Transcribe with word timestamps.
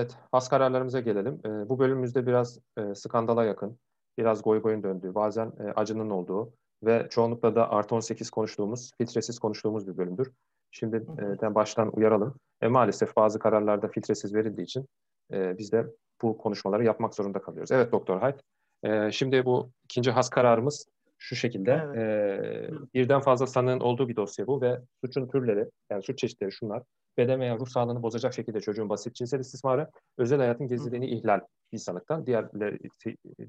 Evet, 0.00 0.16
has 0.32 0.48
kararlarımıza 0.48 1.00
gelelim. 1.00 1.40
E, 1.44 1.68
bu 1.68 1.78
bölümümüzde 1.78 2.26
biraz 2.26 2.58
e, 2.78 2.94
skandala 2.94 3.44
yakın, 3.44 3.78
biraz 4.18 4.42
goy 4.42 4.62
goyun 4.62 4.82
döndüğü, 4.82 5.14
bazen 5.14 5.52
e, 5.60 5.62
acının 5.76 6.10
olduğu 6.10 6.52
ve 6.82 7.06
çoğunlukla 7.10 7.54
da 7.54 7.70
artı 7.70 7.94
18 7.94 8.30
konuştuğumuz, 8.30 8.90
filtresiz 8.98 9.38
konuştuğumuz 9.38 9.88
bir 9.88 9.96
bölümdür. 9.96 10.32
Şimdi 10.70 10.96
e, 11.42 11.54
baştan 11.54 11.96
uyaralım. 11.96 12.34
E, 12.62 12.68
maalesef 12.68 13.16
bazı 13.16 13.38
kararlarda 13.38 13.88
filtresiz 13.88 14.34
verildiği 14.34 14.64
için 14.64 14.86
e, 15.32 15.58
biz 15.58 15.72
de 15.72 15.86
bu 16.22 16.38
konuşmaları 16.38 16.84
yapmak 16.84 17.14
zorunda 17.14 17.42
kalıyoruz. 17.42 17.72
Evet 17.72 17.92
Doktor 17.92 18.20
Hayt. 18.20 18.40
E, 18.82 19.12
şimdi 19.12 19.44
bu 19.44 19.70
ikinci 19.84 20.10
has 20.10 20.30
kararımız 20.30 20.86
şu 21.18 21.36
şekilde. 21.36 21.82
Evet. 21.94 22.70
E, 22.70 22.94
birden 22.94 23.20
fazla 23.20 23.46
sanığın 23.46 23.80
olduğu 23.80 24.08
bir 24.08 24.16
dosya 24.16 24.46
bu 24.46 24.60
ve 24.60 24.80
suçun 25.04 25.28
türleri, 25.28 25.70
yani 25.90 26.02
suç 26.02 26.18
çeşitleri 26.18 26.52
şunlar 26.52 26.82
beden 27.20 27.40
veya 27.40 27.58
ruh 27.58 27.66
sağlığını 27.66 28.02
bozacak 28.02 28.34
şekilde 28.34 28.60
çocuğun 28.60 28.88
basit 28.88 29.14
cinsel 29.14 29.40
istismarı, 29.40 29.90
özel 30.18 30.38
hayatın 30.38 30.68
gizliliğini 30.68 31.06
ihlal 31.06 31.40
bir 31.72 31.78
sanıktan, 31.78 32.26
diğer 32.26 32.48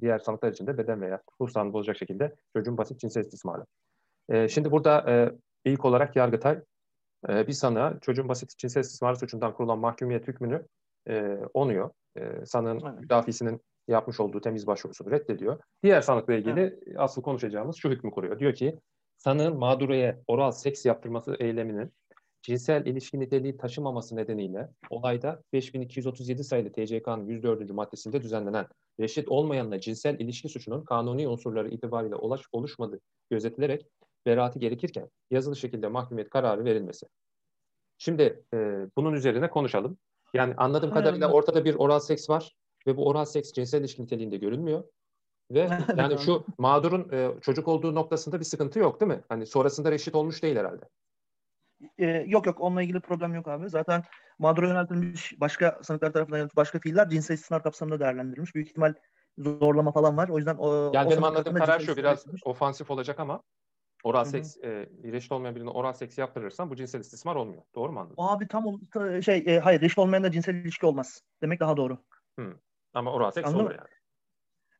diğer 0.02 0.20
sanıklar 0.20 0.52
için 0.52 0.68
de 0.68 0.78
beden 0.78 1.02
veya 1.02 1.22
ruh 1.42 1.50
sağlığını 1.50 1.74
bozacak 1.74 1.98
şekilde 1.98 2.36
çocuğun 2.56 2.78
basit 2.78 3.00
cinsel 3.00 3.22
istismarı. 3.22 3.66
E, 4.30 4.48
şimdi 4.48 4.72
burada 4.72 5.12
e, 5.12 5.32
ilk 5.66 5.86
olarak 5.86 6.16
Yargıtay 6.16 6.60
e, 7.30 7.48
bir 7.48 7.54
sanığa 7.54 8.00
çocuğun 8.02 8.30
basit 8.30 8.58
cinsel 8.58 8.82
istismarı 8.82 9.16
suçundan 9.16 9.54
kurulan 9.54 9.80
mahkumiyet 9.80 10.28
hükmünü 10.28 10.66
e, 11.10 11.38
onuyor. 11.54 11.90
E, 12.18 12.46
sanığın 12.46 12.82
evet. 12.86 13.00
müdafisinin 13.00 13.62
yapmış 13.88 14.20
olduğu 14.20 14.42
temiz 14.42 14.68
başvurusunu 14.68 15.12
reddediyor. 15.12 15.60
Diğer 15.84 16.02
sanıkla 16.02 16.34
ilgili 16.34 16.60
evet. 16.60 16.96
asıl 16.98 17.22
konuşacağımız 17.22 17.76
şu 17.76 17.90
hükmü 17.90 18.12
kuruyor. 18.12 18.40
Diyor 18.40 18.54
ki 18.54 18.80
sanığın 19.18 19.58
mağdureye 19.58 20.22
oral 20.28 20.52
seks 20.52 20.86
yaptırması 20.86 21.36
eyleminin 21.40 21.94
cinsel 22.42 22.86
ilişki 22.86 23.20
niteliği 23.20 23.58
taşımaması 23.58 24.16
nedeniyle 24.16 24.70
olayda 24.90 25.44
5237 25.54 26.44
sayılı 26.44 26.72
TCK'nın 26.72 27.28
104. 27.28 27.72
maddesinde 27.72 28.22
düzenlenen 28.22 28.68
reşit 29.00 29.30
olmayanla 29.30 29.80
cinsel 29.80 30.20
ilişki 30.20 30.50
suçunun 30.50 30.84
kanuni 30.84 31.28
unsurları 31.28 31.70
itibariyle 31.70 32.16
ulaş, 32.16 32.42
oluşmadığı 32.52 33.00
gözetilerek 33.30 33.86
beraati 34.26 34.60
gerekirken 34.60 35.10
yazılı 35.32 35.56
şekilde 35.56 35.88
mahkumiyet 35.88 36.30
kararı 36.30 36.66
verilmesi. 36.66 37.08
Şimdi 37.98 38.44
e, 38.54 38.58
bunun 38.98 39.14
üzerine 39.14 39.50
konuşalım. 39.50 39.98
Yani 40.34 40.54
anladığım 40.58 40.92
kadarıyla 40.92 41.32
ortada 41.32 41.66
bir 41.66 41.76
oral 41.76 42.00
seks 42.00 42.30
var 42.30 42.56
ve 42.88 42.98
bu 42.98 43.08
oral 43.08 43.26
seks 43.26 43.52
cinsel 43.52 43.80
ilişki 43.80 44.02
niteliğinde 44.02 44.38
görülmüyor. 44.38 44.84
Ve 45.52 45.70
yani 45.98 46.18
şu 46.18 46.46
mağdurun 46.58 47.10
e, 47.12 47.32
çocuk 47.42 47.68
olduğu 47.68 47.96
noktasında 47.96 48.40
bir 48.40 48.46
sıkıntı 48.46 48.80
yok 48.80 49.02
değil 49.02 49.12
mi? 49.12 49.22
Hani 49.30 49.46
sonrasında 49.46 49.92
reşit 49.92 50.16
olmuş 50.16 50.44
değil 50.44 50.56
herhalde. 50.56 50.86
E, 51.98 52.06
yok 52.08 52.46
yok 52.46 52.62
onunla 52.62 52.82
ilgili 52.82 53.00
problem 53.00 53.36
yok 53.36 53.48
abi. 53.48 53.70
Zaten 53.70 54.04
mağdura 54.40 54.68
yöneltilmiş 54.68 55.34
başka 55.40 55.80
sanıklar 55.84 56.14
tarafından 56.14 56.38
yöneltilmiş 56.38 56.58
başka 56.58 56.80
fiiller 56.80 57.10
cinsel 57.10 57.36
istismar 57.36 57.64
kapsamında 57.64 58.00
değerlendirilmiş. 58.00 58.56
Büyük 58.56 58.70
ihtimal 58.70 58.94
zorlama 59.38 59.92
falan 59.92 60.18
var. 60.18 60.30
O 60.30 60.38
yüzden 60.38 60.56
o 60.56 60.92
Yani 60.94 61.08
o 61.08 61.12
benim 61.12 61.24
anladığım 61.24 61.56
karar 61.56 61.80
şu 61.80 61.98
biraz 61.98 62.22
edilmiş. 62.22 62.42
ofansif 62.46 62.92
olacak 62.92 63.20
ama 63.20 63.42
oral 64.04 64.26
seks 64.26 64.58
e, 64.58 64.90
reşit 65.04 65.32
olmayan 65.32 65.56
birine 65.56 65.70
oral 65.70 65.94
seks 65.94 66.18
yaptırırsan 66.18 66.70
bu 66.70 66.76
cinsel 66.76 67.00
istismar 67.00 67.36
olmuyor. 67.36 67.64
Doğru 67.76 67.92
mu 67.92 68.00
anladın? 68.00 68.16
Abi 68.18 68.48
tam 68.48 68.66
şey 69.22 69.44
e, 69.48 69.60
hayır 69.60 69.82
reşit 69.82 69.98
olmayan 69.98 70.24
da 70.24 70.32
cinsel 70.32 70.56
ilişki 70.56 70.86
olmaz. 70.86 71.22
Demek 71.42 71.60
daha 71.60 71.78
doğru. 71.78 71.98
Hı. 72.40 72.54
Ama 72.94 73.14
oral 73.14 73.32
seks 73.32 73.48
Anladın 73.48 73.64
olur 73.64 73.72
yani. 73.72 74.01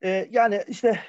Ee, 0.04 0.28
yani 0.32 0.64
işte 0.68 1.00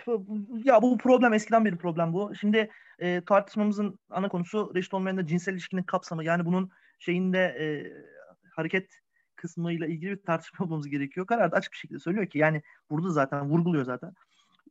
ya 0.65 0.83
bu 0.83 0.99
problem 0.99 1.33
eskiden 1.33 1.65
bir 1.65 1.77
problem 1.77 2.13
bu. 2.13 2.33
Şimdi 2.41 2.71
e, 2.99 3.25
tartışmamızın 3.25 3.99
ana 4.11 4.29
konusu 4.29 4.73
reşit 4.75 4.95
olmayan 4.95 5.17
da 5.17 5.27
cinsel 5.27 5.53
ilişkinin 5.53 5.83
kapsamı. 5.83 6.25
Yani 6.25 6.45
bunun 6.45 6.71
şeyinde 6.99 7.39
e, 7.39 7.67
hareket 8.51 8.91
kısmıyla 9.37 9.87
ilgili 9.87 10.11
bir 10.11 10.23
tartışma 10.23 10.57
yapmamız 10.65 10.89
gerekiyor. 10.89 11.27
Kararda 11.27 11.57
açık 11.57 11.73
bir 11.73 11.79
şekilde 11.79 11.99
söylüyor 11.99 12.27
ki 12.27 12.39
yani 12.39 12.63
burada 12.91 13.11
zaten 13.11 13.51
vurguluyor 13.51 13.85
zaten. 13.85 14.13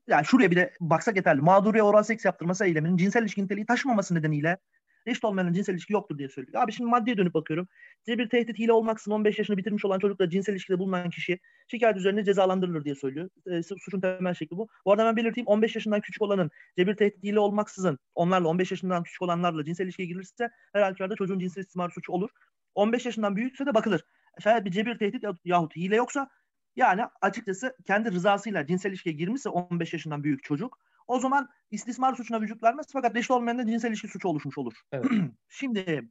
Yani 0.07 0.25
şuraya 0.25 0.51
bir 0.51 0.55
de 0.55 0.73
baksak 0.79 1.15
yeterli. 1.15 1.41
Mağduriye 1.41 1.83
oral 1.83 2.03
seks 2.03 2.25
yaptırması 2.25 2.65
eyleminin 2.65 2.97
cinsel 2.97 3.21
ilişki 3.21 3.43
niteliği 3.43 3.65
taşımaması 3.65 4.15
nedeniyle 4.15 4.57
eşit 5.05 5.23
olmayan 5.23 5.53
cinsel 5.53 5.73
ilişki 5.73 5.93
yoktur 5.93 6.17
diye 6.17 6.29
söylüyor. 6.29 6.63
Abi 6.63 6.71
şimdi 6.71 6.89
maddeye 6.89 7.17
dönüp 7.17 7.33
bakıyorum. 7.33 7.67
bir 8.07 8.29
tehdit, 8.29 8.59
hile 8.59 8.73
olmaksızın 8.73 9.11
15 9.11 9.37
yaşını 9.39 9.57
bitirmiş 9.57 9.85
olan 9.85 9.99
çocukla 9.99 10.29
cinsel 10.29 10.53
ilişkide 10.53 10.79
bulunan 10.79 11.09
kişi 11.09 11.39
şikayet 11.67 11.97
üzerine 11.97 12.23
cezalandırılır 12.23 12.83
diye 12.83 12.95
söylüyor. 12.95 13.29
E, 13.45 13.63
suçun 13.63 14.01
temel 14.01 14.33
şekli 14.33 14.57
bu. 14.57 14.67
Bu 14.85 14.91
arada 14.91 15.05
ben 15.05 15.15
belirteyim 15.15 15.47
15 15.47 15.75
yaşından 15.75 16.01
küçük 16.01 16.21
olanın 16.21 16.51
cebir 16.77 16.95
tehdit, 16.95 17.23
hile 17.23 17.39
olmaksızın 17.39 17.99
onlarla 18.15 18.47
15 18.47 18.71
yaşından 18.71 19.03
küçük 19.03 19.21
olanlarla 19.21 19.65
cinsel 19.65 19.85
ilişkiye 19.85 20.07
girilirse 20.07 20.49
her 20.73 20.81
halükarda 20.81 21.15
çocuğun 21.15 21.39
cinsel 21.39 21.61
istismar 21.61 21.89
suçu 21.89 22.11
olur. 22.11 22.29
15 22.75 23.05
yaşından 23.05 23.35
büyükse 23.35 23.65
de 23.65 23.73
bakılır. 23.73 24.05
Şayet 24.43 24.65
bir 24.65 24.71
cebir 24.71 24.97
tehdit 24.97 25.23
yahut 25.45 25.75
hile 25.75 25.95
yoksa 25.95 26.29
yani 26.75 27.01
açıkçası 27.21 27.75
kendi 27.87 28.11
rızasıyla 28.11 28.67
cinsel 28.67 28.89
ilişkiye 28.89 29.15
girmişse 29.15 29.49
15 29.49 29.93
yaşından 29.93 30.23
büyük 30.23 30.43
çocuk 30.43 30.77
o 31.11 31.19
zaman 31.19 31.49
istismar 31.71 32.15
suçuna 32.15 32.41
vücut 32.41 32.63
vermez 32.63 32.87
fakat 32.93 33.15
reşit 33.15 33.31
olmayan 33.31 33.57
da 33.57 33.65
cinsel 33.65 33.89
ilişki 33.89 34.07
suçu 34.07 34.27
oluşmuş 34.27 34.57
olur. 34.57 34.73
Evet. 34.91 35.05
Şimdi 35.49 36.09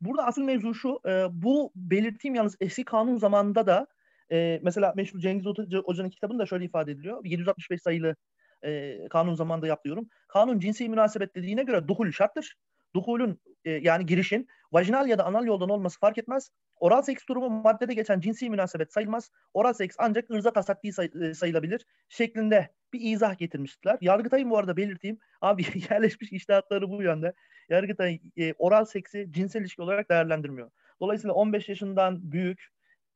burada 0.00 0.26
asıl 0.26 0.42
mevzu 0.42 0.74
şu 0.74 1.00
e, 1.06 1.26
bu 1.30 1.72
belirttiğim 1.76 2.34
yalnız 2.34 2.56
eski 2.60 2.84
kanun 2.84 3.16
zamanında 3.16 3.66
da 3.66 3.86
e, 4.32 4.60
mesela 4.62 4.92
meşhur 4.96 5.18
Cengiz 5.18 5.46
Hoca'nın 5.84 6.10
kitabında 6.10 6.46
şöyle 6.46 6.64
ifade 6.64 6.92
ediliyor. 6.92 7.24
765 7.24 7.82
sayılı 7.82 8.16
e, 8.64 8.98
kanun 9.08 9.34
zamanında 9.34 9.66
yapıyorum. 9.66 10.08
Kanun 10.28 10.58
cinsi 10.58 10.88
münasebet 10.88 11.34
dediğine 11.34 11.62
göre 11.62 11.88
duhul 11.88 12.10
şarttır. 12.10 12.56
Duhulün 12.94 13.40
e, 13.64 13.70
yani 13.70 14.06
girişin 14.06 14.48
vajinal 14.72 15.08
ya 15.08 15.18
da 15.18 15.24
anal 15.24 15.46
yoldan 15.46 15.68
olması 15.68 15.98
fark 16.00 16.18
etmez. 16.18 16.50
Oral 16.76 17.02
seks 17.02 17.26
durumu 17.28 17.50
maddede 17.50 17.94
geçen 17.94 18.20
cinsi 18.20 18.50
münasebet 18.50 18.92
sayılmaz. 18.92 19.30
Oral 19.54 19.72
seks 19.72 19.96
ancak 19.98 20.30
ırza 20.30 20.52
tasakki 20.52 20.92
say, 20.92 21.10
e, 21.22 21.34
sayılabilir 21.34 21.86
şeklinde 22.08 22.68
bir 22.92 23.00
izah 23.00 23.38
getirmişler. 23.38 23.98
Yargıtay'ın 24.00 24.50
bu 24.50 24.58
arada 24.58 24.76
belirteyim. 24.76 25.18
Abi 25.40 25.64
yerleşmiş 25.90 26.32
iştahatları 26.32 26.90
bu 26.90 27.02
yönde. 27.02 27.32
Yargıtay 27.68 28.20
e, 28.36 28.52
oral 28.52 28.84
seksi 28.84 29.28
cinsel 29.30 29.60
ilişki 29.60 29.82
olarak 29.82 30.10
değerlendirmiyor. 30.10 30.70
Dolayısıyla 31.00 31.34
15 31.34 31.68
yaşından 31.68 32.32
büyük 32.32 32.68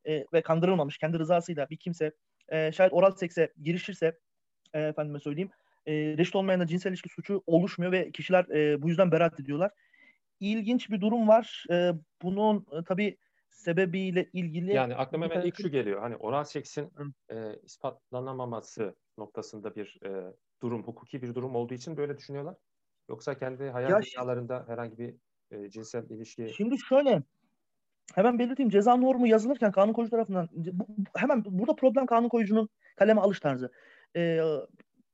e, 0.04 0.24
ve 0.32 0.42
kandırılmamış 0.42 0.98
kendi 0.98 1.18
rızasıyla 1.18 1.70
bir 1.70 1.76
kimse 1.76 2.12
e, 2.48 2.72
şayet 2.72 2.92
oral 2.92 3.10
sekse 3.10 3.52
girişirse 3.62 4.18
e, 4.74 4.80
efendime 4.80 5.20
söyleyeyim 5.20 5.50
e, 5.86 5.92
reşit 5.92 6.36
olmayan 6.36 6.60
da 6.60 6.66
cinsel 6.66 6.90
ilişki 6.90 7.08
suçu 7.08 7.42
oluşmuyor 7.46 7.92
ve 7.92 8.10
kişiler 8.10 8.44
e, 8.44 8.82
bu 8.82 8.88
yüzden 8.88 9.12
beraat 9.12 9.40
ediyorlar. 9.40 9.70
İlginç 10.40 10.90
bir 10.90 11.00
durum 11.00 11.28
var. 11.28 11.64
E, 11.70 11.92
bunun 12.22 12.66
e, 12.72 12.84
tabii 12.84 13.16
sebebiyle 13.50 14.30
ilgili... 14.32 14.72
Yani 14.74 14.94
aklıma 14.94 15.30
hemen 15.30 15.46
ilk 15.46 15.62
şu 15.62 15.68
geliyor. 15.68 16.00
Hani 16.00 16.16
oral 16.16 16.44
seksin 16.44 16.92
e, 17.30 17.36
ispatlanamaması 17.62 18.96
noktasında 19.18 19.74
bir 19.74 19.98
e, 20.04 20.32
durum, 20.62 20.82
hukuki 20.82 21.22
bir 21.22 21.34
durum 21.34 21.56
olduğu 21.56 21.74
için 21.74 21.96
böyle 21.96 22.16
düşünüyorlar. 22.16 22.54
Yoksa 23.08 23.38
kendi 23.38 23.68
hayal 23.68 23.90
ya 23.90 24.00
dünyalarında 24.02 24.64
herhangi 24.66 24.98
bir 24.98 25.14
e, 25.50 25.70
cinsel 25.70 26.10
ilişki... 26.10 26.48
Şimdi 26.56 26.78
şöyle, 26.78 27.22
hemen 28.14 28.38
belirteyim 28.38 28.70
ceza 28.70 28.96
normu 28.96 29.26
yazılırken 29.26 29.72
kanun 29.72 29.92
koyucu 29.92 30.10
tarafından 30.10 30.48
bu, 30.52 30.86
hemen 31.16 31.44
burada 31.44 31.76
problem 31.76 32.06
kanun 32.06 32.28
koyucunun 32.28 32.68
kaleme 32.96 33.20
alış 33.20 33.40
tarzı. 33.40 33.72
Ee, 34.16 34.40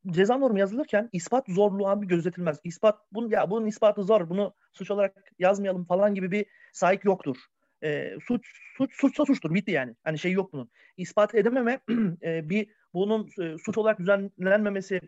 ceza 0.06 0.38
normu 0.38 0.58
yazılırken 0.58 1.08
ispat 1.12 1.44
zorluğu 1.48 1.88
abi 1.88 2.06
gözetilmez. 2.06 2.60
İspat 2.64 2.98
bunun 3.12 3.30
ya 3.30 3.50
bunun 3.50 3.66
ispatı 3.66 4.02
zor. 4.02 4.30
Bunu 4.30 4.54
suç 4.72 4.90
olarak 4.90 5.16
yazmayalım 5.38 5.84
falan 5.84 6.14
gibi 6.14 6.30
bir 6.30 6.46
sahip 6.72 7.04
yoktur. 7.04 7.36
Ee, 7.84 8.14
suç 8.26 8.46
suç 8.76 9.00
suçsa 9.00 9.24
suçtur. 9.24 9.54
Bitti 9.54 9.70
yani. 9.70 9.94
Hani 10.04 10.18
şey 10.18 10.32
yok 10.32 10.52
bunun. 10.52 10.70
İspat 10.96 11.34
edememe 11.34 11.80
e, 12.22 12.48
bir 12.48 12.68
bunun 12.94 13.30
e, 13.40 13.58
suç 13.58 13.78
olarak 13.78 13.98
düzenlenmemesi 13.98 15.00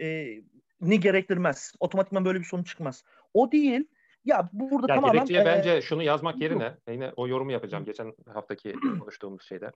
e, 0.00 0.26
ni 0.80 1.00
gerektirmez. 1.00 1.72
Otomatikman 1.80 2.24
böyle 2.24 2.38
bir 2.38 2.44
sonuç 2.44 2.68
çıkmaz. 2.68 3.04
O 3.34 3.52
değil. 3.52 3.88
Ya 4.24 4.48
burada 4.52 4.92
ya 4.92 4.94
tamamen... 4.94 5.14
Gerekçeye 5.14 5.40
e, 5.42 5.44
bence 5.44 5.82
şunu 5.82 6.02
yazmak 6.02 6.40
yerine 6.40 6.76
yine 6.90 7.12
o 7.16 7.28
yorumu 7.28 7.52
yapacağım 7.52 7.84
geçen 7.84 8.14
haftaki 8.26 8.72
konuştuğumuz 9.00 9.42
şeyde. 9.42 9.70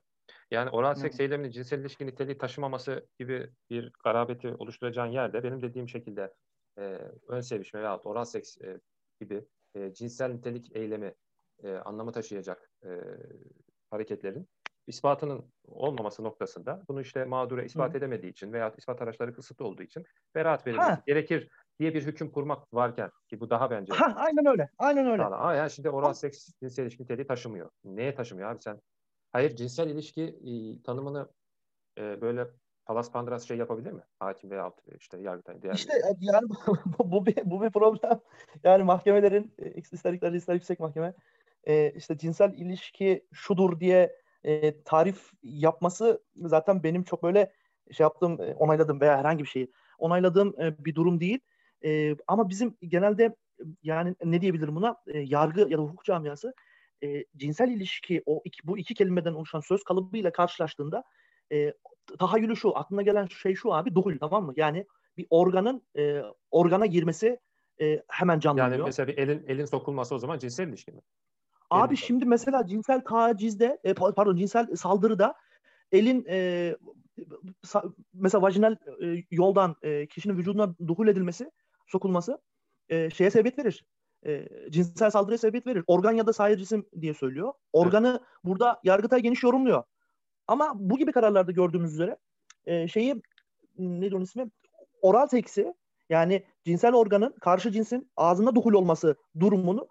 Yani 0.51 0.69
oral 0.69 0.95
seks 0.95 1.19
eyleminin 1.19 1.51
cinsel 1.51 1.79
ilişki 1.79 2.07
niteliği 2.07 2.37
taşımaması 2.37 3.07
gibi 3.19 3.49
bir 3.69 3.91
garabeti 4.03 4.47
oluşturacağın 4.47 5.11
yerde 5.11 5.43
benim 5.43 5.61
dediğim 5.61 5.89
şekilde 5.89 6.33
e, 6.77 6.81
ön 7.27 7.41
sevişme 7.41 7.81
veya 7.81 7.97
oral 7.97 8.25
seks 8.25 8.61
e, 8.61 8.79
gibi 9.21 9.45
e, 9.75 9.93
cinsel 9.93 10.31
nitelik 10.31 10.75
eylemi 10.75 11.13
e, 11.63 11.71
anlamı 11.71 12.11
taşıyacak 12.11 12.71
e, 12.83 12.89
hareketlerin 13.91 14.47
ispatının 14.87 15.45
olmaması 15.67 16.23
noktasında 16.23 16.81
bunu 16.87 17.01
işte 17.01 17.25
mağdura 17.25 17.63
ispat 17.63 17.93
Hı. 17.93 17.97
edemediği 17.97 18.31
için 18.31 18.53
veya 18.53 18.73
ispat 18.77 19.01
araçları 19.01 19.33
kısıtlı 19.33 19.65
olduğu 19.65 19.83
için 19.83 20.05
beraat 20.35 20.67
verilmesi 20.67 21.01
gerekir 21.07 21.49
diye 21.79 21.93
bir 21.93 22.05
hüküm 22.05 22.31
kurmak 22.31 22.73
varken 22.73 23.11
ki 23.27 23.39
bu 23.39 23.49
daha 23.49 23.71
bence. 23.71 23.93
Ha, 23.93 24.13
aynen 24.15 24.45
öyle. 24.45 24.69
Aynen 24.77 25.07
öyle. 25.07 25.23
Ama 25.23 25.53
yani 25.53 25.71
şimdi 25.71 25.89
oral 25.89 26.13
seks 26.13 26.49
cinsel 26.59 26.83
ilişki 26.83 27.03
niteliği 27.03 27.27
taşımıyor. 27.27 27.69
Neye 27.83 28.15
taşımıyor 28.15 28.49
abi 28.49 28.61
sen? 28.61 28.81
Hayır 29.31 29.55
cinsel 29.55 29.89
ilişki 29.89 30.23
e, 30.23 30.83
tanımını 30.83 31.29
e, 31.97 32.21
böyle 32.21 32.47
palas 32.85 33.11
pandras 33.11 33.47
şey 33.47 33.57
yapabilir 33.57 33.91
mi? 33.91 34.01
Hakim 34.19 34.49
veya 34.49 34.71
işte 34.99 35.17
yargıtay. 35.21 35.61
Diğer 35.61 35.73
işte 35.73 35.93
bir... 36.21 36.33
yani 36.33 36.49
bu, 36.99 37.11
bu, 37.11 37.25
bir, 37.25 37.35
bu 37.45 37.61
bir 37.61 37.69
problem. 37.69 38.19
Yani 38.63 38.83
mahkemelerin 38.83 39.53
ister 39.75 40.13
ister 40.13 40.31
ister 40.33 40.53
yüksek 40.53 40.79
mahkeme 40.79 41.13
e, 41.63 41.91
işte 41.91 42.17
cinsel 42.17 42.53
ilişki 42.53 43.25
şudur 43.33 43.79
diye 43.79 44.21
e, 44.43 44.81
tarif 44.83 45.31
yapması 45.43 46.23
zaten 46.35 46.83
benim 46.83 47.03
çok 47.03 47.23
böyle 47.23 47.53
şey 47.91 48.03
yaptığım, 48.03 48.39
onayladım 48.39 49.01
veya 49.01 49.17
herhangi 49.17 49.43
bir 49.43 49.49
şeyi 49.49 49.71
onayladığım 49.97 50.61
e, 50.61 50.85
bir 50.85 50.95
durum 50.95 51.19
değil. 51.19 51.39
E, 51.85 52.15
ama 52.27 52.49
bizim 52.49 52.77
genelde 52.81 53.35
yani 53.83 54.15
ne 54.23 54.41
diyebilirim 54.41 54.75
buna? 54.75 54.95
E, 55.07 55.19
yargı 55.19 55.61
ya 55.69 55.77
da 55.77 55.81
hukuk 55.81 56.05
camiası 56.05 56.53
e, 57.03 57.25
cinsel 57.37 57.69
ilişki 57.69 58.23
o 58.25 58.41
iki, 58.45 58.67
bu 58.67 58.77
iki 58.77 58.93
kelimeden 58.93 59.33
oluşan 59.33 59.59
söz 59.59 59.83
kalıbıyla 59.83 60.31
karşılaştığında 60.31 61.03
e, 61.51 61.73
tahayyülü 62.19 62.55
şu, 62.55 62.77
aklına 62.77 63.01
gelen 63.01 63.25
şey 63.25 63.55
şu 63.55 63.73
abi, 63.73 63.95
duhul 63.95 64.17
tamam 64.19 64.45
mı? 64.45 64.53
Yani 64.55 64.85
bir 65.17 65.27
organın 65.29 65.83
e, 65.97 66.21
organa 66.51 66.85
girmesi 66.85 67.39
e, 67.81 68.03
hemen 68.07 68.39
canlanıyor. 68.39 68.71
Yani 68.71 68.85
mesela 68.85 69.07
bir 69.07 69.17
elin 69.17 69.45
elin 69.47 69.65
sokulması 69.65 70.15
o 70.15 70.19
zaman 70.19 70.39
cinsel 70.39 70.67
ilişki 70.67 70.91
mi? 70.91 71.01
Abi 71.71 71.93
elin 71.93 71.95
şimdi 71.95 72.25
mesela 72.25 72.67
cinsel 72.67 73.01
tacizde 73.01 73.79
e, 73.83 73.93
pardon 73.93 74.35
cinsel 74.35 74.75
saldırıda 74.75 75.35
elin 75.91 76.25
e, 76.29 76.75
mesela 78.13 78.41
vajinal 78.41 78.75
e, 79.03 79.23
yoldan 79.31 79.75
e, 79.81 80.07
kişinin 80.07 80.37
vücuduna 80.37 80.75
duhul 80.87 81.07
edilmesi, 81.07 81.51
sokulması 81.87 82.41
e, 82.89 83.09
şeye 83.09 83.31
sebebiyet 83.31 83.59
verir. 83.59 83.85
E, 84.25 84.47
cinsel 84.71 85.09
saldırıya 85.09 85.37
sebebiyet 85.37 85.67
verir. 85.67 85.83
Organ 85.87 86.11
ya 86.11 86.27
da 86.27 86.33
sair 86.33 86.57
cisim 86.57 86.85
diye 87.01 87.13
söylüyor. 87.13 87.53
Organı 87.73 88.09
evet. 88.09 88.21
burada 88.43 88.79
Yargıtay 88.83 89.21
geniş 89.21 89.43
yorumluyor. 89.43 89.83
Ama 90.47 90.71
bu 90.75 90.97
gibi 90.97 91.11
kararlarda 91.11 91.51
gördüğümüz 91.51 91.93
üzere 91.93 92.17
e, 92.65 92.87
şeyi 92.87 93.21
ne 93.77 94.15
onun 94.15 94.23
ismi? 94.23 94.51
Oral 95.01 95.27
seksi 95.27 95.73
yani 96.09 96.45
cinsel 96.65 96.93
organın 96.93 97.35
karşı 97.41 97.71
cinsin 97.71 98.11
ağzında 98.17 98.55
duhul 98.55 98.73
olması 98.73 99.15
durumunu 99.39 99.87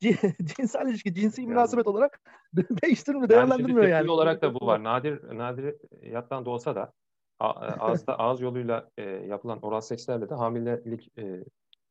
cinsel 0.56 0.88
ilişki, 0.88 1.14
cinsi 1.14 1.40
yani. 1.40 1.50
münasebet 1.50 1.86
olarak 1.86 2.20
değiştirmiyor, 2.84 3.28
değerlendirmiyor 3.28 3.82
yani. 3.82 3.90
yani. 3.90 4.10
olarak 4.10 4.42
da 4.42 4.54
bu 4.54 4.66
var. 4.66 4.84
Nadir 4.84 5.38
nadir 5.38 5.74
yattan 6.02 6.44
da 6.44 6.50
olsa 6.50 6.74
da 6.74 6.92
ağızda 7.40 8.18
ağız 8.18 8.40
yoluyla 8.40 8.90
e, 8.98 9.02
yapılan 9.02 9.58
oral 9.62 9.80
sekslerle 9.80 10.30
de 10.30 10.34
hamilelik 10.34 11.18
e, 11.18 11.44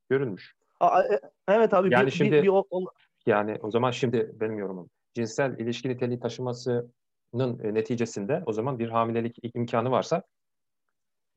görülmüş. 0.10 0.56
A, 0.80 1.04
e, 1.04 1.22
evet 1.48 1.74
abi. 1.74 1.94
Yani 1.94 2.06
bir, 2.06 2.12
şimdi 2.12 2.32
bir, 2.32 2.44
bir, 2.44 2.48
o, 2.48 2.64
o... 2.70 2.86
yani 3.26 3.58
o 3.62 3.72
zaman 3.72 3.92
şimdi 3.92 4.32
benim 4.40 4.58
yorumum 4.58 4.90
cinsel 5.14 5.60
ilişki 5.60 5.90
niteliği 5.90 6.20
taşımasının 6.20 7.60
e, 7.64 7.74
neticesinde 7.74 8.44
o 8.46 8.54
zaman 8.54 8.80
bir 8.80 8.90
hamilelik 8.90 9.38
imkanı 9.56 9.92
varsa 9.92 10.24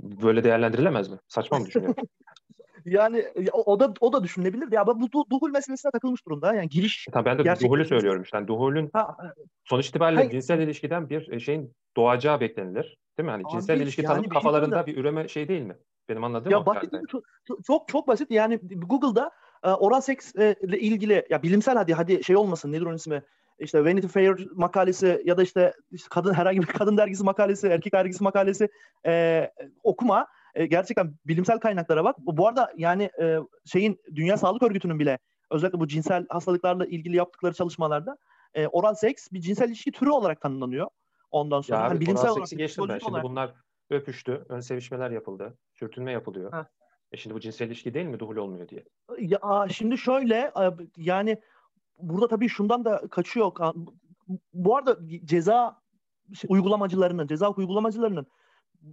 böyle 0.01 0.45
değerlendirilemez 0.45 1.09
mi? 1.09 1.19
Saçma 1.29 1.59
mı 1.59 1.67
düşünüyorsun? 1.67 2.09
Yani 2.85 3.25
o 3.53 3.81
da 3.81 3.95
o 4.01 4.13
da 4.13 4.23
düşünülebilir. 4.23 4.73
Ya 4.73 4.87
bu 4.87 5.31
duhul 5.31 5.51
meselesine 5.51 5.93
takılmış 5.93 6.27
durumda. 6.27 6.55
Yani 6.55 6.69
giriş. 6.69 7.09
E, 7.09 7.11
tamam 7.11 7.25
ben 7.25 7.39
de 7.39 7.43
gerçekten... 7.43 7.69
duhulü 7.69 7.85
söylüyorum 7.85 8.23
işte. 8.23 8.37
Yani 8.37 8.49
duhulün 8.49 8.91
ha, 8.93 9.17
sonuç 9.65 9.89
itibariyle 9.89 10.21
hayır. 10.21 10.31
cinsel 10.31 10.61
ilişkiden 10.61 11.11
bir 11.11 11.33
e, 11.33 11.41
şeyin 11.41 11.73
doğacağı 11.97 12.41
beklenilir. 12.41 12.99
Değil 13.19 13.25
mi? 13.25 13.31
Hani 13.31 13.43
Abi, 13.45 13.53
cinsel 13.53 13.81
ilişki 13.81 14.03
yani 14.03 14.15
tanım 14.15 14.29
kafalarında 14.29 14.77
da... 14.77 14.87
bir 14.87 14.97
üreme 14.97 15.29
şey 15.29 15.49
değil 15.49 15.63
mi? 15.63 15.77
Benim 16.09 16.25
anladığım 16.25 16.53
ya 16.53 16.67
basit, 16.67 16.93
çok, 17.09 17.25
çok 17.67 17.89
çok 17.89 18.09
basit. 18.09 18.31
Yani 18.31 18.59
Google'da 18.63 19.31
e, 19.65 19.71
oral 19.71 20.01
seks 20.01 20.35
ile 20.35 20.81
ilgili 20.81 21.27
ya 21.31 21.43
bilimsel 21.43 21.77
hadi 21.77 21.95
hadi 21.95 22.25
şey 22.25 22.37
olmasın 22.37 22.73
nedir 22.73 22.87
onun 22.87 22.97
ismi? 22.97 23.23
işte 23.61 23.85
Vanity 23.85 24.07
Fair 24.07 24.49
makalesi 24.55 25.23
ya 25.25 25.37
da 25.37 25.43
işte, 25.43 25.75
işte 25.93 26.09
kadın 26.11 26.35
herhangi 26.35 26.61
bir 26.61 26.67
kadın 26.67 26.97
dergisi 26.97 27.25
makalesi, 27.25 27.69
erkek 27.69 27.93
dergisi 27.93 28.25
makalesi 28.25 28.69
e, 29.07 29.51
okuma. 29.83 30.27
E, 30.55 30.67
gerçekten 30.67 31.15
bilimsel 31.27 31.59
kaynaklara 31.59 32.05
bak. 32.05 32.17
Bu, 32.19 32.49
arada 32.49 32.73
yani 32.77 33.11
e, 33.21 33.39
şeyin 33.67 34.01
Dünya 34.15 34.37
Sağlık 34.37 34.63
Örgütü'nün 34.63 34.99
bile 34.99 35.19
özellikle 35.51 35.81
bu 35.81 35.87
cinsel 35.87 36.27
hastalıklarla 36.29 36.87
ilgili 36.87 37.17
yaptıkları 37.17 37.55
çalışmalarda 37.55 38.17
e, 38.55 38.67
oral 38.67 38.95
seks 38.95 39.29
bir 39.33 39.41
cinsel 39.41 39.69
ilişki 39.69 39.93
türü 39.93 40.11
olarak 40.11 40.41
tanımlanıyor. 40.41 40.89
Ondan 41.31 41.61
sonra 41.61 41.79
ya 41.79 41.91
hani 41.91 42.01
bilimsel 42.01 42.31
oral 42.31 42.35
seksi 42.35 42.57
geçtim 42.57 42.89
ben. 42.89 42.99
Şimdi 42.99 43.23
bunlar 43.23 43.55
öpüştü, 43.91 44.45
ön 44.49 44.61
sevişmeler 44.61 45.11
yapıldı, 45.11 45.59
sürtünme 45.73 46.13
yapılıyor. 46.13 46.67
E 47.13 47.17
şimdi 47.17 47.37
bu 47.37 47.41
cinsel 47.41 47.67
ilişki 47.67 47.95
değil 47.95 48.07
mi 48.07 48.19
duhul 48.19 48.37
olmuyor 48.37 48.69
diye? 48.69 48.85
Ya 49.19 49.67
şimdi 49.71 49.99
şöyle 49.99 50.53
yani 50.97 51.41
burada 51.99 52.29
tabii 52.29 52.49
şundan 52.49 52.85
da 52.85 53.09
kaçıyor. 53.11 53.53
Bu 54.53 54.77
arada 54.77 54.99
ceza 55.25 55.81
uygulamacılarının, 56.49 57.27
ceza 57.27 57.51
uygulamacılarının 57.51 58.27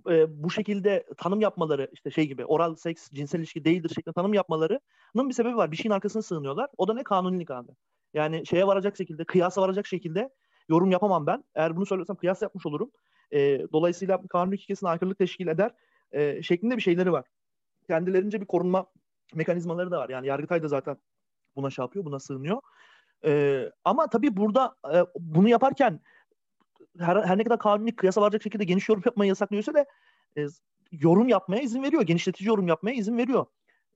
e, 0.10 0.44
bu 0.44 0.52
şekilde 0.52 1.06
tanım 1.18 1.42
yapmaları 1.42 1.90
işte 1.94 2.12
şey 2.12 2.28
gibi 2.28 2.46
oral 2.46 2.76
seks 2.76 3.10
cinsel 3.12 3.40
ilişki 3.40 3.66
değildir 3.66 3.90
şeklinde 3.90 4.14
tanım 4.14 4.34
yapmalarının 4.34 5.30
bir 5.30 5.34
sebebi 5.34 5.56
var. 5.56 5.72
Bir 5.72 5.78
şeyin 5.78 5.92
arkasına 5.94 6.22
sığınıyorlar. 6.22 6.70
O 6.78 6.88
da 6.88 6.94
ne? 6.94 7.04
Kanunilik 7.04 7.52
abi. 7.52 7.72
Yani 8.14 8.46
şeye 8.46 8.68
varacak 8.68 8.98
şekilde, 8.98 9.26
kıyasa 9.26 9.62
varacak 9.62 9.88
şekilde 9.88 10.30
yorum 10.70 10.92
yapamam 10.92 11.28
ben. 11.28 11.44
Eğer 11.56 11.76
bunu 11.76 11.86
söylesem 11.86 12.16
kıyas 12.16 12.42
yapmış 12.42 12.66
olurum. 12.66 12.92
E, 13.32 13.68
dolayısıyla 13.74 14.22
kanun 14.30 14.52
ilkesine 14.52 14.90
aykırılık 14.90 15.18
teşkil 15.18 15.48
eder 15.48 15.72
e, 16.12 16.44
şeklinde 16.44 16.78
bir 16.78 16.82
şeyleri 16.82 17.12
var. 17.12 17.26
Kendilerince 17.88 18.42
bir 18.42 18.46
korunma 18.46 18.86
mekanizmaları 19.36 19.92
da 19.92 20.00
var. 20.00 20.10
Yani 20.10 20.28
Yargıtay 20.28 20.64
da 20.64 20.68
zaten 20.68 20.98
buna 21.56 21.70
şey 21.70 21.84
yapıyor, 21.84 22.06
buna 22.06 22.20
sığınıyor. 22.20 22.62
E, 23.26 23.64
ama 23.86 24.08
tabii 24.10 24.38
burada 24.38 24.76
e, 24.94 25.06
bunu 25.20 25.50
yaparken 25.50 26.00
her, 27.00 27.16
her 27.16 27.38
ne 27.38 27.44
kadar 27.44 27.60
kanuni 27.60 27.96
kıyasa 27.96 28.22
varacak 28.22 28.44
şekilde 28.44 28.64
geniş 28.64 28.90
yorum 28.90 29.04
yapmayı 29.06 29.30
yasaklıyorsa 29.30 29.74
da 29.74 29.86
e, 30.38 30.46
yorum 30.92 31.28
yapmaya 31.28 31.62
izin 31.62 31.84
veriyor. 31.84 32.02
Genişletici 32.02 32.48
yorum 32.48 32.68
yapmaya 32.68 32.96
izin 32.96 33.18
veriyor. 33.18 33.46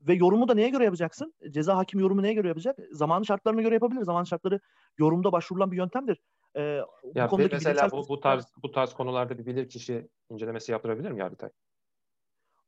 Ve 0.01 0.13
yorumu 0.13 0.47
da 0.47 0.53
neye 0.53 0.69
göre 0.69 0.83
yapacaksın? 0.83 1.33
Ceza 1.49 1.77
hakim 1.77 1.99
yorumu 1.99 2.23
neye 2.23 2.33
göre 2.33 2.47
yapacak? 2.47 2.79
Zamanı 2.91 3.25
şartlarına 3.25 3.61
göre 3.61 3.73
yapabilir. 3.73 4.01
Zaman 4.01 4.23
şartları 4.23 4.59
yorumda 4.97 5.31
başvurulan 5.31 5.71
bir 5.71 5.77
yöntemdir. 5.77 6.21
Ee, 6.55 6.81
ya 7.15 7.31
bu 7.31 7.37
mesela 7.37 7.91
bu, 7.91 8.09
bu 8.09 8.19
tarz 8.19 8.45
bu 8.63 8.71
tarz 8.71 8.93
konularda 8.93 9.37
bir 9.37 9.45
bilir 9.45 9.69
kişi 9.69 10.09
incelemesi 10.29 10.71
yaptırabilir 10.71 11.11
mi 11.11 11.19
Yargıtay? 11.19 11.49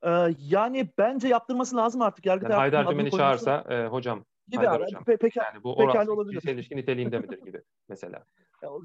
Ee, 0.05 0.35
yani 0.39 0.89
bence 0.97 1.27
yaptırması 1.27 1.75
lazım 1.75 2.01
artık. 2.01 2.25
Yargıtay 2.25 2.51
yani 2.51 2.59
Haydar 2.59 2.89
Dümen'i 2.89 3.11
çağırsa 3.11 3.65
e, 3.69 3.87
hocam 3.87 4.25
gibi 4.47 4.65
Haydar. 4.65 4.87
Hocam. 4.87 5.03
Pe 5.03 5.17
peki, 5.17 5.39
yani 5.39 5.63
bu 5.63 5.75
oral 5.75 6.07
olabilir. 6.07 6.53
ilişki 6.53 6.75
niteliğinde 6.75 7.19
midir 7.19 7.41
gibi 7.45 7.61
mesela. 7.89 8.25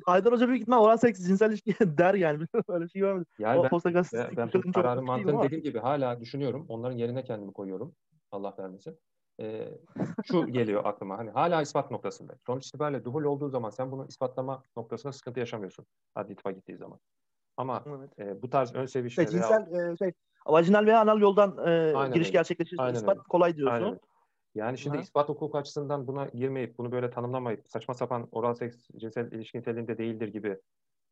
Haydar 0.07 0.33
Hoca 0.33 0.49
büyük 0.49 0.61
ihtimal 0.61 0.83
oral 0.83 0.97
seks 0.97 1.27
cinsel 1.27 1.51
ilişki 1.51 1.75
der 1.99 2.15
yani. 2.15 2.47
Öyle 2.69 2.85
bir 2.85 2.91
şey 2.91 3.01
görmedim. 3.01 3.27
Yani 3.39 3.59
o, 3.59 3.63
ben, 3.85 4.05
ben, 4.13 4.37
ben 4.37 4.51
bu 4.65 4.73
kararın 4.73 5.05
mantığını 5.05 5.43
dediğim 5.43 5.65
gibi 5.65 5.79
hala 5.79 6.21
düşünüyorum. 6.21 6.67
Onların 6.69 6.97
yerine 6.97 7.25
kendimi 7.25 7.53
koyuyorum. 7.53 7.95
Allah 8.33 8.55
vermesin. 8.59 8.99
Ee, 9.41 9.69
şu 10.25 10.47
geliyor 10.53 10.85
aklıma. 10.85 11.19
Hani 11.19 11.31
hala 11.31 11.63
ispat 11.63 11.91
noktasında. 11.91 12.35
Sonuç 12.47 12.67
itibariyle 12.67 13.05
duhul 13.05 13.25
olduğu 13.25 13.49
zaman 13.49 13.70
sen 13.70 13.93
bunu 13.93 14.06
ispatlama 14.08 14.63
noktasında 14.77 15.13
sıkıntı 15.13 15.41
yaşamıyorsun. 15.41 15.87
Hadi 16.15 16.32
itfa 16.32 16.51
gittiği 16.51 16.77
zaman. 16.77 16.99
Ama 17.56 17.85
evet. 17.87 18.19
e, 18.19 18.43
bu 18.43 18.51
tarz 18.51 18.75
ön 18.75 18.87
sevişme 18.87 19.25
şey, 19.25 19.32
cinsel 19.32 19.67
veya... 19.73 19.93
e, 19.93 19.97
şey 19.97 20.13
vajinal 20.47 20.87
veya 20.87 21.01
anal 21.01 21.20
yoldan 21.20 21.69
e, 21.69 22.08
giriş 22.15 22.32
gerçekleşir. 22.32 22.93
ispat 22.94 23.17
öyle. 23.17 23.23
kolay 23.29 23.56
diyorsun. 23.56 23.85
Aynen. 23.85 24.01
Yani 24.58 24.79
şimdi 24.79 24.96
Hı. 24.96 25.00
ispat 25.00 25.29
hukuk 25.29 25.55
açısından 25.55 26.06
buna 26.06 26.27
girmeyip, 26.27 26.79
bunu 26.79 26.93
böyle 26.93 27.10
tanımlamayıp, 27.10 27.65
saçma 27.69 27.94
sapan 27.94 28.29
oral 28.32 28.55
seks 28.55 28.88
cinsel 28.96 29.32
ilişki 29.32 29.58
niteliğinde 29.58 29.98
değildir 29.98 30.29
gibi 30.29 30.58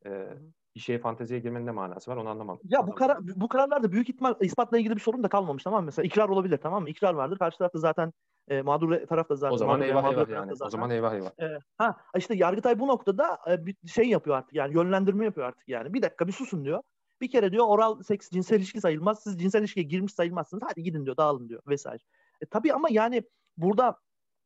e, 0.07 0.27
bir 0.75 0.81
şeye 0.81 0.99
fanteziye 0.99 1.41
girmenin 1.41 1.67
ne 1.67 1.71
manası 1.71 2.11
var 2.11 2.17
onu 2.17 2.29
anlamam. 2.29 2.59
Ya 2.65 2.87
bu 2.87 2.95
karar 2.95 3.19
bu 3.21 3.49
kararlarda 3.49 3.93
büyük 3.93 4.09
ihtimal 4.09 4.35
ispatla 4.41 4.79
ilgili 4.79 4.97
bir 4.97 5.01
sorun 5.01 5.23
da 5.23 5.29
kalmamış 5.29 5.63
tamam 5.63 5.81
mı? 5.81 5.87
Mesela 5.87 6.07
ikrar 6.07 6.29
olabilir 6.29 6.59
tamam 6.59 6.83
mı? 6.83 6.91
İkrar 6.91 7.15
vardır. 7.15 7.39
Karşı 7.39 7.59
tarafta 7.59 7.79
zaten 7.79 8.13
e, 8.49 8.63
mağdur 8.63 9.07
taraf 9.07 9.29
da 9.29 9.37
zaten. 9.37 9.55
O 9.55 9.59
zaman 9.59 9.83
eyvah 9.83 10.11
eyvah 10.11 10.29
yani. 10.29 10.53
O 10.61 10.71
zaman 10.71 10.91
eyvah 10.91 11.15
eyvah. 11.15 11.31
E, 11.41 11.59
ha 11.79 11.97
işte 12.17 12.35
Yargıtay 12.35 12.79
bu 12.79 12.89
noktada 12.89 13.39
e, 13.51 13.67
bir 13.67 13.77
şey 13.87 14.09
yapıyor 14.09 14.37
artık 14.37 14.55
yani 14.55 14.75
yönlendirme 14.75 15.25
yapıyor 15.25 15.47
artık 15.47 15.69
yani. 15.69 15.95
Bir 15.95 16.03
dakika 16.03 16.27
bir 16.27 16.33
susun 16.33 16.65
diyor. 16.65 16.83
Bir 17.21 17.31
kere 17.31 17.53
diyor 17.53 17.67
oral 17.69 18.03
seks 18.03 18.31
cinsel 18.31 18.57
ilişki 18.57 18.81
sayılmaz. 18.81 19.23
Siz 19.23 19.39
cinsel 19.39 19.61
ilişkiye 19.61 19.87
girmiş 19.87 20.13
sayılmazsınız. 20.13 20.63
Hadi 20.67 20.83
gidin 20.83 21.05
diyor 21.05 21.17
dağılın 21.17 21.49
diyor 21.49 21.63
vesaire. 21.67 22.03
E, 22.41 22.47
tabii 22.47 22.73
ama 22.73 22.89
yani 22.91 23.23
burada 23.57 23.97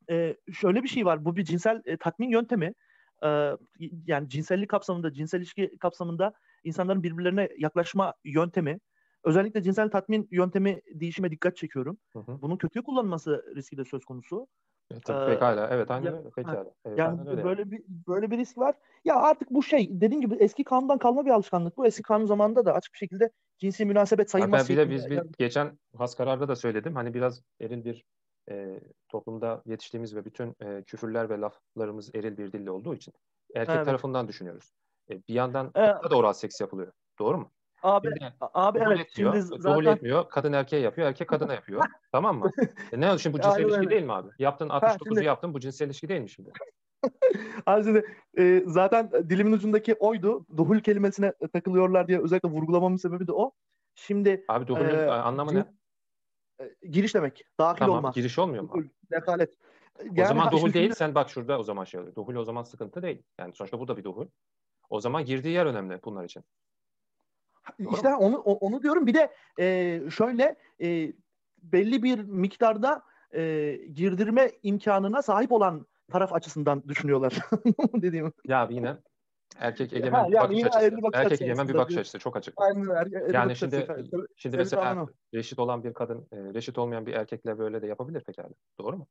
e, 0.09 0.37
şöyle 0.53 0.83
bir 0.83 0.87
şey 0.87 1.05
var. 1.05 1.25
Bu 1.25 1.35
bir 1.35 1.43
cinsel 1.43 1.81
e, 1.85 1.97
tatmin 1.97 2.29
yöntemi. 2.29 2.73
E, 3.23 3.51
yani 4.07 4.29
cinsellik 4.29 4.69
kapsamında, 4.69 5.13
cinsel 5.13 5.39
ilişki 5.39 5.77
kapsamında 5.77 6.33
insanların 6.63 7.03
birbirlerine 7.03 7.49
yaklaşma 7.57 8.13
yöntemi. 8.23 8.79
Özellikle 9.23 9.63
cinsel 9.63 9.89
tatmin 9.89 10.27
yöntemi 10.31 10.81
değişime 10.93 11.31
dikkat 11.31 11.57
çekiyorum. 11.57 11.97
Hı 12.13 12.19
hı. 12.19 12.41
Bunun 12.41 12.57
kötüye 12.57 12.83
kullanılması 12.83 13.45
riski 13.55 13.77
de 13.77 13.85
söz 13.85 14.05
konusu. 14.05 14.47
E, 14.97 14.99
tabii, 14.99 15.33
pekala. 15.33 15.67
Evet, 15.71 15.91
aynen 15.91 16.17
öyle. 16.17 16.29
Pekala. 16.29 16.65
Evet, 16.85 16.99
yani 16.99 17.29
öyle. 17.29 17.43
böyle 17.43 17.71
bir 17.71 17.81
böyle 18.07 18.31
bir 18.31 18.37
risk 18.37 18.57
var. 18.57 18.75
Ya 19.05 19.15
artık 19.15 19.51
bu 19.51 19.63
şey 19.63 20.01
dediğim 20.01 20.21
gibi 20.21 20.35
eski 20.35 20.63
kanundan 20.63 20.97
kalma 20.97 21.25
bir 21.25 21.31
alışkanlık. 21.31 21.77
Bu 21.77 21.85
eski 21.85 22.03
kanun 22.03 22.25
zamanında 22.25 22.65
da 22.65 22.73
açık 22.73 22.93
bir 22.93 22.97
şekilde 22.97 23.29
cinsi 23.59 23.85
münasebet 23.85 24.29
sayılmaz. 24.29 24.69
Ben 24.69 24.75
bir 24.75 24.81
de 24.81 24.89
biz 24.89 25.09
bir, 25.09 25.21
geçen 25.37 25.79
has 25.97 26.15
kararda 26.15 26.47
da 26.47 26.55
söyledim. 26.55 26.95
Hani 26.95 27.13
biraz 27.13 27.41
eril 27.61 27.85
bir 27.85 28.05
e, 28.49 28.79
toplumda 29.09 29.61
yetiştiğimiz 29.65 30.15
ve 30.15 30.25
bütün 30.25 30.55
e, 30.59 30.83
küfürler 30.83 31.29
ve 31.29 31.41
laflarımız 31.41 32.15
eril 32.15 32.37
bir 32.37 32.51
dille 32.51 32.71
olduğu 32.71 32.95
için 32.95 33.13
erkek 33.55 33.75
evet. 33.75 33.85
tarafından 33.85 34.27
düşünüyoruz. 34.27 34.71
E, 35.09 35.13
bir 35.13 35.33
yandan 35.33 35.71
evet. 35.75 36.11
da 36.11 36.17
oral 36.17 36.33
seks 36.33 36.61
yapılıyor. 36.61 36.91
Doğru 37.19 37.37
mu? 37.37 37.51
Abi, 37.83 38.07
şimdi, 38.07 38.33
abi 38.39 38.79
evet. 38.79 38.99
Etmiyor, 38.99 39.33
şimdi 39.33 39.61
zaten... 39.61 39.91
etmiyor. 39.91 40.29
Kadın 40.29 40.53
erkeğe 40.53 40.81
yapıyor. 40.81 41.07
Erkek 41.07 41.27
kadına 41.27 41.53
yapıyor. 41.53 41.83
tamam 42.11 42.39
mı? 42.39 42.51
E 42.91 43.01
ne 43.01 43.11
oldu 43.11 43.19
şimdi 43.19 43.37
bu 43.37 43.41
cinsel 43.41 43.63
ilişki 43.63 43.89
değil 43.89 44.03
mi 44.03 44.13
abi? 44.13 44.29
Yaptın 44.39 44.69
69'u 44.69 44.97
şimdi... 45.05 45.25
yaptın. 45.25 45.53
Bu 45.53 45.59
cinsel 45.59 45.85
ilişki 45.85 46.09
değil 46.09 46.21
mi 46.21 46.29
şimdi? 46.29 46.51
Abi 47.65 47.83
şimdi, 47.83 48.05
e, 48.37 48.63
zaten 48.65 49.11
dilimin 49.11 49.51
ucundaki 49.51 49.93
oydu. 49.93 50.45
Duhul 50.57 50.79
kelimesine 50.79 51.33
takılıyorlar 51.53 52.07
diye 52.07 52.21
özellikle 52.21 52.49
vurgulamamın 52.49 52.97
sebebi 52.97 53.27
de 53.27 53.31
o. 53.31 53.51
Şimdi 53.95 54.45
Abi 54.47 54.67
duhulün 54.67 54.99
e, 54.99 55.11
anlamı 55.11 55.55
ne? 55.55 55.65
e, 56.59 56.87
giriş 56.87 57.15
demek. 57.15 57.43
Dahil 57.59 57.79
Tamam 57.79 57.97
olma. 57.97 58.11
giriş 58.15 58.39
olmuyor 58.39 58.63
mu? 58.63 58.83
Dekalet. 59.11 59.53
o 60.21 60.25
zaman 60.25 60.49
şimdi- 60.49 60.73
değil 60.73 60.93
sen 60.93 61.15
bak 61.15 61.29
şurada 61.29 61.59
o 61.59 61.63
zaman 61.63 61.83
şey 61.83 61.99
oluyor. 61.99 62.15
Duhul 62.15 62.35
o 62.35 62.43
zaman 62.43 62.63
sıkıntı 62.63 63.01
değil. 63.01 63.23
Yani 63.39 63.53
sonuçta 63.53 63.79
bu 63.79 63.87
da 63.87 63.97
bir 63.97 64.03
duhul. 64.03 64.27
O 64.89 64.99
zaman 64.99 65.25
girdiği 65.25 65.53
yer 65.53 65.65
önemli 65.65 65.99
bunlar 66.03 66.23
için. 66.23 66.43
İşte 67.93 68.15
onu 68.15 68.37
onu 68.37 68.83
diyorum. 68.83 69.07
Bir 69.07 69.13
de 69.13 69.33
e, 69.59 69.99
şöyle 70.09 70.55
e, 70.81 71.13
belli 71.63 72.03
bir 72.03 72.19
miktarda 72.19 73.03
e, 73.35 73.71
girdirme 73.93 74.51
imkanına 74.63 75.21
sahip 75.21 75.51
olan 75.51 75.85
taraf 76.11 76.33
açısından 76.33 76.83
düşünüyorlar. 76.87 77.37
Dediğim. 77.93 78.33
Ya 78.47 78.67
yine 78.71 78.97
erkek 79.59 79.91
Ha, 79.91 79.97
egemen 79.97 80.27
bir 80.27 80.33
yani 80.33 80.43
bakış 80.43 80.57
yine 80.57 80.69
açısı. 80.69 80.97
bir 80.97 81.03
bakış 81.03 81.17
erkek 81.19 81.31
açısı 81.31 81.43
egemen 81.43 81.67
bir 81.67 81.73
bakış 81.73 81.97
açısı 81.97 82.19
çok 82.19 82.37
açık. 82.37 82.53
Aynen 82.57 82.89
öyle. 82.89 83.37
Yani 83.37 83.55
şimdi 83.55 83.87
şimdi 83.87 84.27
Sebebi 84.37 84.57
mesela 84.57 85.03
o. 85.03 85.07
reşit 85.33 85.59
olan 85.59 85.83
bir 85.83 85.93
kadın 85.93 86.27
e, 86.31 86.37
reşit 86.53 86.77
olmayan 86.77 87.05
bir 87.05 87.13
erkekle 87.13 87.59
böyle 87.59 87.81
de 87.81 87.87
yapabilir 87.87 88.23
pekala. 88.23 88.49
Doğru 88.79 88.97
mu? 88.97 89.07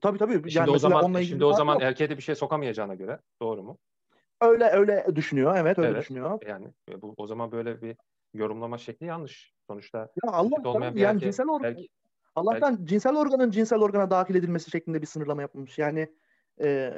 Tabii 0.00 0.18
tabii. 0.18 0.32
Şimdi 0.32 0.58
Yani 0.58 0.70
o 0.70 0.78
zaman 0.78 1.04
onunla 1.04 1.22
şimdi 1.22 1.44
o 1.44 1.52
zaman 1.52 1.74
yok. 1.74 1.82
erkeğe 1.82 2.10
de 2.10 2.16
bir 2.16 2.22
şey 2.22 2.34
sokamayacağına 2.34 2.94
göre 2.94 3.18
doğru 3.42 3.62
mu? 3.62 3.78
Öyle 4.42 4.64
öyle 4.64 5.16
düşünüyor. 5.16 5.56
Evet 5.56 5.78
öyle 5.78 5.88
Evet. 5.88 6.00
düşünüyor. 6.00 6.38
Yani 6.46 6.66
e, 6.90 7.02
bu 7.02 7.14
o 7.16 7.26
zaman 7.26 7.52
böyle 7.52 7.82
bir 7.82 7.96
yorumlama 8.34 8.78
şekli 8.78 9.06
yanlış. 9.06 9.54
Sonuçta 9.66 9.98
Ya 9.98 10.32
Allah 10.32 10.56
yani 10.64 11.00
erkeğe 11.00 11.18
cinsel 11.18 11.46
organ 11.48 11.62
belki 11.62 11.88
Allah'tan 12.34 12.84
cinsel 12.84 13.16
organın 13.16 13.50
cinsel 13.50 13.78
organa 13.78 14.10
dahil 14.10 14.34
edilmesi 14.34 14.70
şeklinde 14.70 15.02
bir 15.02 15.06
sınırlama 15.06 15.42
yapılmış. 15.42 15.78
Yani 15.78 16.08
e, 16.62 16.92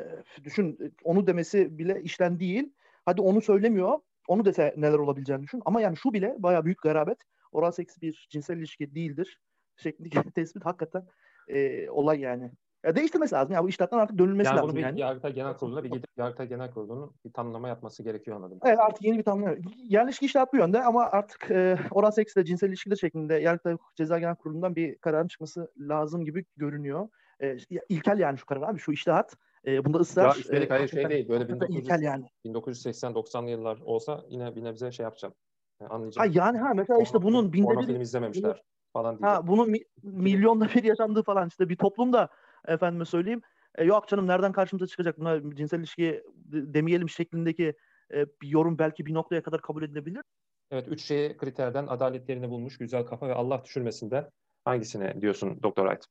düşün 0.45 0.95
onu 1.05 1.27
demesi 1.27 1.79
bile 1.79 2.03
işten 2.03 2.41
değil. 2.41 2.73
Hadi 3.05 3.21
onu 3.21 3.41
söylemiyor. 3.41 3.99
Onu 4.29 4.45
dese 4.45 4.75
neler 4.77 4.99
olabileceğini 4.99 5.43
düşün. 5.43 5.63
Ama 5.65 5.81
yani 5.81 5.97
şu 5.97 6.13
bile 6.13 6.37
bayağı 6.39 6.65
büyük 6.65 6.83
garabet. 6.83 7.19
Oral 7.53 7.71
seks 7.71 8.01
bir 8.03 8.27
cinsel 8.31 8.57
ilişki 8.57 8.95
değildir. 8.95 9.41
Şeklindeki 9.77 10.19
tespit 10.35 10.65
hakikaten 10.65 11.07
e, 11.49 11.91
olay 11.91 12.21
yani. 12.21 12.51
Ya 12.85 12.97
değiştirmesi 12.97 13.35
lazım. 13.35 13.55
Ya 13.55 13.64
bu 13.64 13.69
işlerden 13.69 13.99
artık 13.99 14.19
dönülmesi 14.19 14.49
yani 14.49 14.59
lazım 14.59 14.76
bir 14.76 14.83
yani. 14.83 15.00
Yargıtay 15.00 15.33
Genel 15.33 15.57
Kurulu'na 15.57 15.85
bir 15.85 15.91
gidip 15.91 16.07
Yargıtay 16.17 16.49
Genel 16.49 16.71
Kurulu'nun 16.71 17.12
bir 17.25 17.33
tanımlama 17.33 17.69
yapması 17.69 18.03
gerekiyor 18.03 18.37
anladım. 18.37 18.59
Evet 18.64 18.79
artık 18.79 19.05
yeni 19.05 19.19
bir 19.19 19.23
tanımlama. 19.23 19.57
Yerleşik 19.76 20.23
işler 20.23 20.47
bu 20.53 20.57
yönde 20.57 20.83
ama 20.83 21.05
artık 21.05 21.50
e, 21.50 21.79
oral 21.91 22.11
seks 22.11 22.37
ile 22.37 22.45
cinsel 22.45 22.69
ilişkiler 22.69 22.97
şeklinde 22.97 23.35
Yargıtay 23.35 23.76
Ceza 23.97 24.19
Genel 24.19 24.35
Kurulu'ndan 24.35 24.76
bir 24.76 24.99
kararın 24.99 25.29
çıkması 25.29 25.73
lazım 25.79 26.25
gibi 26.25 26.45
görünüyor. 26.57 27.09
E, 27.43 27.57
ilkel 27.88 28.19
yani 28.19 28.38
şu 28.38 28.47
karar 28.47 28.62
abi 28.62 28.79
şu 28.79 28.93
iştihat. 28.93 29.37
E, 29.67 29.85
bunda 29.85 29.99
ısrar. 29.99 30.25
Ya 30.25 30.35
üstelik 30.38 30.71
e, 30.71 30.75
hayır 30.75 30.88
şey 30.88 31.11
değil 31.11 31.29
böyle 31.29 31.45
hakikaten 31.45 31.69
1900, 31.69 31.85
ilkel 31.85 32.03
yani. 32.03 32.25
1980-90'lı 32.47 33.50
yıllar 33.50 33.79
olsa 33.85 34.25
yine 34.29 34.57
bir 34.57 34.64
nebze 34.64 34.93
şey 34.93 35.05
yapacağım. 35.05 35.35
Yani 35.81 35.88
Ha, 35.88 35.95
anlayacağım. 35.95 36.33
yani 36.35 36.59
ha 36.59 36.73
mesela 36.75 37.03
işte 37.03 37.23
bunun 37.23 37.53
binde 37.53 37.76
biri 37.76 37.87
film 37.87 38.00
izlememişler 38.00 38.62
falan 38.93 39.19
diyeceğim. 39.19 39.37
Ha 39.37 39.47
bunun 39.47 39.71
mi- 39.71 39.85
milyonda 40.03 40.64
bir 40.75 40.85
yaşandığı 40.85 41.23
falan 41.23 41.49
işte 41.49 41.69
bir 41.69 41.76
toplumda 41.76 42.29
efendime 42.68 43.04
söyleyeyim. 43.04 43.42
E, 43.75 43.85
yok 43.85 44.09
canım 44.09 44.26
nereden 44.26 44.52
karşımıza 44.52 44.87
çıkacak 44.87 45.18
buna 45.18 45.54
cinsel 45.54 45.78
ilişki 45.78 46.23
de- 46.35 46.75
demeyelim 46.75 47.09
şeklindeki 47.09 47.75
e, 48.14 48.26
bir 48.42 48.49
yorum 48.49 48.78
belki 48.78 49.06
bir 49.06 49.14
noktaya 49.14 49.42
kadar 49.42 49.61
kabul 49.61 49.83
edilebilir. 49.83 50.23
Evet 50.71 50.88
üç 50.88 51.04
şey 51.04 51.37
kriterden 51.37 51.87
adaletlerini 51.87 52.50
bulmuş 52.50 52.78
güzel 52.78 53.04
kafa 53.04 53.28
ve 53.28 53.35
Allah 53.35 53.64
düşürmesinde 53.64 54.30
hangisine 54.64 55.21
diyorsun 55.21 55.62
Doktor 55.62 55.88
Wright? 55.88 56.06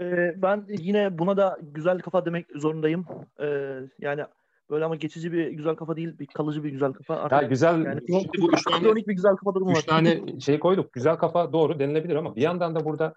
E, 0.00 0.34
ben 0.42 0.64
yine 0.68 1.18
buna 1.18 1.36
da 1.36 1.58
güzel 1.62 1.98
kafa 1.98 2.24
demek 2.24 2.46
zorundayım. 2.54 3.06
E, 3.40 3.46
yani 3.98 4.24
böyle 4.70 4.84
ama 4.84 4.96
geçici 4.96 5.32
bir 5.32 5.48
güzel 5.48 5.74
kafa 5.76 5.96
değil, 5.96 6.18
bir 6.18 6.26
kalıcı 6.26 6.64
bir 6.64 6.70
güzel 6.70 6.92
kafa. 6.92 7.28
Ya 7.36 7.42
güzel 7.42 7.84
yani 7.84 8.00
şimdi 8.06 8.28
bu 8.40 8.52
üç 8.52 8.64
tane, 8.64 8.96
bir 8.96 9.14
güzel 9.14 9.36
kafa 9.36 9.54
durumu 9.54 9.70
üç 9.70 9.76
var. 9.76 9.82
tane 9.82 10.40
şey 10.40 10.58
koyduk. 10.58 10.92
Güzel 10.92 11.16
kafa 11.16 11.52
doğru 11.52 11.78
denilebilir 11.78 12.16
ama 12.16 12.36
bir 12.36 12.42
yandan 12.42 12.74
da 12.74 12.84
burada 12.84 13.14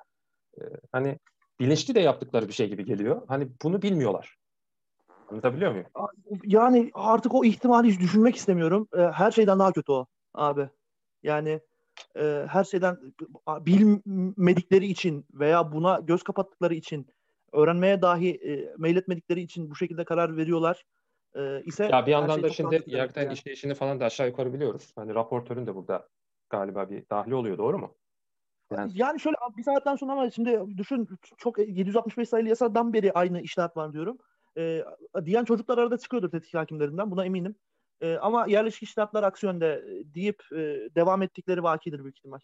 e, 0.58 0.62
hani 0.92 1.20
bilinçli 1.60 1.96
de 1.96 2.00
yaptıkları 2.00 2.48
bir 2.48 2.54
şey 2.54 2.70
gibi 2.70 2.86
geliyor. 2.86 3.22
Hani 3.28 3.48
bunu 3.64 3.82
bilmiyorlar. 3.82 4.38
Anlatabiliyor 5.32 5.72
muyum? 5.72 5.88
Yani 6.44 6.92
artık 6.94 7.34
o 7.34 7.46
ihtimali 7.46 7.92
hiç 7.92 8.00
düşünmek 8.00 8.36
istemiyorum. 8.36 8.88
E, 8.98 9.02
her 9.02 9.32
şeyden 9.32 9.60
daha 9.60 9.72
kötü 9.72 9.92
o 9.92 10.06
abi. 10.34 10.70
Yani 11.24 11.60
e, 12.20 12.46
her 12.50 12.64
şeyden 12.64 12.98
bilmedikleri 13.48 14.86
için 14.86 15.26
veya 15.34 15.72
buna 15.72 16.00
göz 16.00 16.24
kapattıkları 16.24 16.76
için 16.76 17.08
öğrenmeye 17.54 18.02
dahi 18.02 18.30
e, 18.30 18.74
meyletmedikleri 18.78 19.42
için 19.42 19.70
bu 19.70 19.76
şekilde 19.76 20.04
karar 20.04 20.38
veriyorlar. 20.38 20.84
E, 21.36 21.64
ise 21.64 21.84
Ya 21.92 22.06
bir 22.06 22.12
yandan 22.12 22.36
şey 22.36 22.44
da 22.44 22.50
şimdi 22.50 22.84
Yargıtay'ın 22.86 23.28
yani. 23.28 23.34
işleyişini 23.34 23.74
falan 23.74 24.00
da 24.00 24.06
aşağı 24.06 24.28
yukarı 24.28 24.54
biliyoruz. 24.54 24.94
Hani 24.96 25.16
raportörün 25.16 25.68
de 25.68 25.76
burada 25.76 26.08
galiba 26.50 26.90
bir 26.90 27.04
dahli 27.10 27.36
oluyor 27.36 27.58
doğru 27.58 27.80
mu? 27.80 27.96
Yani 28.72 28.92
Yani 28.96 29.20
şöyle 29.20 29.36
bir 29.58 29.64
saatten 29.64 29.96
sonra 29.96 30.12
ama 30.12 30.32
şimdi 30.32 30.62
düşün 30.78 31.08
çok 31.38 31.60
765 31.60 32.30
sayılı 32.30 32.50
yasadan 32.50 32.94
beri 32.94 33.12
aynı 33.14 33.42
iştahat 33.42 33.78
var 33.78 33.94
diyorum. 33.94 34.18
Ee, 34.58 34.84
diyen 35.26 35.46
çocuklar 35.46 35.78
arada 35.78 35.98
çıkıyordur 35.98 36.32
tetkik 36.32 36.54
hakimlerinden 36.54 37.12
buna 37.12 37.26
eminim. 37.26 37.56
Ee, 38.02 38.16
ama 38.16 38.46
yerleşik 38.48 38.84
iştahatlar 38.84 39.24
aksi 39.24 39.46
yönde 39.46 39.68
e, 39.68 40.14
deyip 40.16 40.44
e, 40.52 40.58
devam 40.96 41.22
ettikleri 41.22 41.64
vakidir 41.64 42.04
büyük 42.04 42.18
ihtimal. 42.18 42.40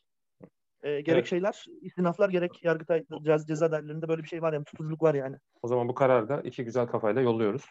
Ee, 0.84 1.02
gerek 1.02 1.08
Evet. 1.08 1.28
şeyler, 1.28 1.66
istinaflar 1.82 2.30
gerek 2.30 2.64
yargıtay 2.64 3.06
ceza, 3.24 3.46
ceza 3.46 3.72
dairelerinde 3.72 4.08
böyle 4.08 4.24
bir 4.24 4.28
şey 4.28 4.42
var 4.42 4.54
yani 4.54 4.66
tutuculuk 4.66 5.02
var 5.04 5.14
yani. 5.14 5.36
o 5.62 5.68
zaman 5.68 5.88
bu 5.88 5.94
kararı 5.94 6.30
da 6.30 6.42
iki 6.42 6.64
güzel 6.66 6.88
kafayla 6.88 7.22
yolluyoruz. 7.22 7.66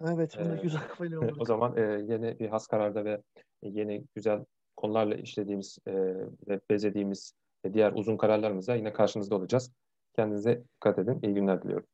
Evet, 0.00 0.36
bunu 0.40 0.54
Ee, 0.54 0.62
güzel 0.62 0.80
kafayla 0.88 1.18
o 1.20 1.24
yolladık. 1.24 1.46
zaman 1.46 1.76
e, 1.76 1.80
yeni 1.80 2.38
bir 2.40 2.48
has 2.48 2.66
kararda 2.66 3.04
ve 3.04 3.22
yeni 3.62 4.04
güzel 4.14 4.44
konularla 4.76 5.14
işlediğimiz 5.14 5.78
e, 5.86 5.92
ve 6.48 6.60
bezediğimiz 6.70 7.32
e, 7.64 7.74
diğer 7.74 7.92
uzun 7.92 8.16
kararlarımızla 8.16 8.74
yine 8.74 8.92
karşınızda 8.92 9.36
olacağız. 9.36 9.72
Kendinize 10.16 10.64
dikkat 10.74 10.98
edin. 10.98 11.20
İyi 11.22 11.34
günler 11.34 11.62
diliyorum. 11.62 11.86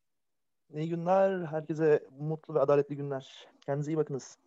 İyi 0.75 0.89
günler, 0.89 1.45
herkese 1.45 2.07
mutlu 2.19 2.55
ve 2.55 2.61
adaletli 2.61 2.97
günler. 2.97 3.49
Kendinize 3.67 3.93
iyi 3.93 3.97
bakınız. 3.97 4.39